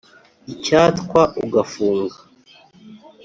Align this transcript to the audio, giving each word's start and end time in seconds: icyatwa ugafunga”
icyatwa 0.53 1.21
ugafunga” 1.43 2.17